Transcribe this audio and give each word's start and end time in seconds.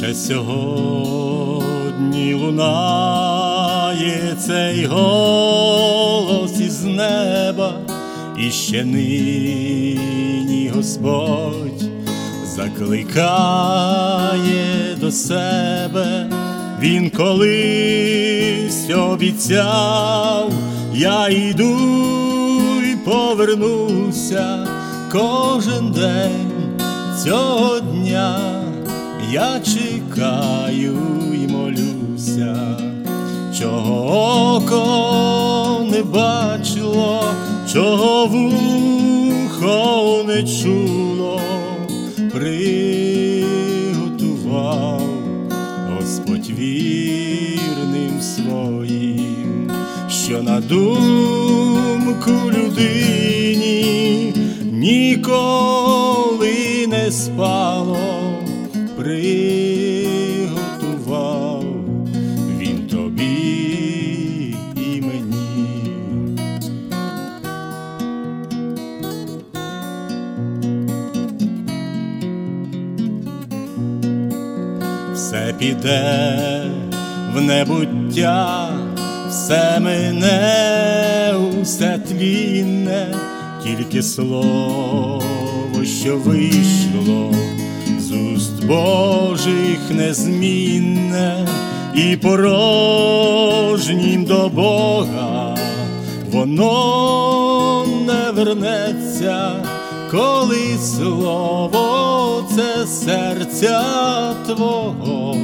Ще 0.00 0.14
сьогодні 0.14 1.64
лунає 2.34 4.36
цей 4.38 4.86
голос 4.86 6.60
із 6.60 6.84
неба, 6.84 7.72
і 8.38 8.50
ще 8.50 8.84
нині 8.84 10.72
Господь 10.74 11.82
закликає 12.56 13.26
до 15.00 15.10
себе, 15.10 16.30
Він 16.80 17.10
колись 17.10 18.90
обіцяв, 18.96 20.52
я 20.94 21.28
йду 21.28 21.76
і 22.92 22.96
повернуся 23.04 24.66
кожен 25.12 25.92
день 25.92 26.50
цього 27.24 27.80
дня 27.80 28.59
я 29.32 29.60
чекаю 29.60 30.98
і 31.34 31.52
молюся, 31.52 32.78
чого 33.58 34.56
око 34.56 35.86
не 35.90 36.02
бачило, 36.02 37.24
чого 37.72 38.26
вухо 38.26 40.24
не 40.26 40.42
чуло, 40.42 41.40
приготував 42.32 43.02
Господь 45.96 46.50
вірним 46.50 48.20
своїм, 48.20 49.72
що 50.08 50.42
на 50.42 50.60
думку 50.60 52.30
людині 52.50 54.34
ніколи 54.72 56.29
приготував 60.40 61.64
він 62.58 62.86
тобі 62.86 64.56
і 64.76 65.00
мені. 65.00 65.92
Все 75.14 75.54
піде 75.58 76.64
в 77.34 77.40
небуття, 77.40 78.70
все 79.28 79.80
мене, 79.80 81.34
усе 81.62 81.98
тлінне, 82.08 83.14
тільки 83.64 84.02
слово, 84.02 85.22
що 85.84 86.16
вийшло 86.16 87.34
з 88.10 88.12
уст 88.12 88.64
Божих 88.66 89.90
незмінне 89.90 91.48
і 91.94 92.16
порожнім 92.16 93.44
до 94.24 94.48
Бога, 94.48 95.56
воно 96.30 97.86
не 98.06 98.30
вернеться, 98.30 99.52
коли 100.10 100.78
слово 100.82 102.44
це 102.56 102.86
серця 102.86 103.84
Твого 104.46 105.36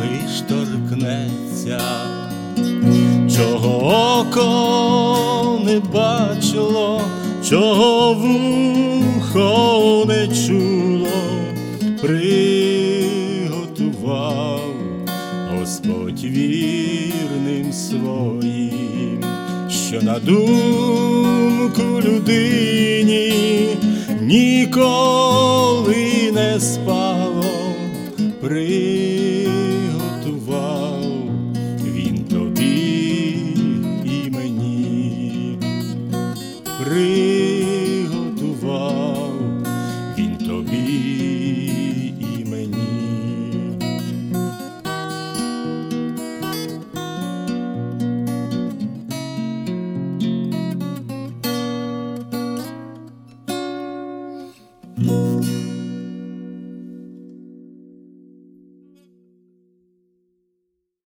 лиш 0.00 0.40
торкнеться, 0.48 1.80
чого 3.36 3.78
око 4.20 5.60
не 5.64 5.80
бачило, 5.80 7.00
чого 7.48 8.14
вухо 8.14 9.65
приготував 13.36 14.60
Господь 15.50 16.24
вірним 16.24 17.72
своїм, 17.72 19.24
що 19.68 20.02
на 20.02 20.18
думку 20.18 21.82
людині 22.04 23.32
ніколи 24.22 25.96
не 26.34 26.60
спало, 26.60 27.44
приготував 28.40 28.95